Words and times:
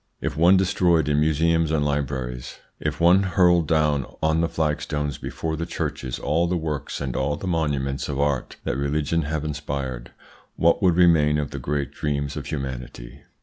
"If 0.19 0.35
one 0.35 0.57
destroyed 0.57 1.07
in 1.07 1.19
museums 1.19 1.69
and 1.69 1.85
libraries, 1.85 2.57
if 2.79 2.99
one 2.99 3.21
hurled 3.21 3.67
down 3.67 4.07
on 4.23 4.41
the 4.41 4.49
flagstones 4.49 5.19
before 5.19 5.55
the 5.55 5.67
churches 5.67 6.17
all 6.17 6.47
the 6.47 6.57
works 6.57 6.99
and 6.99 7.15
all 7.15 7.35
the 7.35 7.45
monuments 7.45 8.09
of 8.09 8.19
art 8.19 8.55
that 8.63 8.77
religions 8.77 9.25
have 9.25 9.45
inspired, 9.45 10.09
what 10.55 10.81
would 10.81 10.95
remain 10.95 11.37
of 11.37 11.51
the 11.51 11.59
great 11.59 11.91
dreams 11.91 12.35
of 12.35 12.47
humanity? 12.47 13.21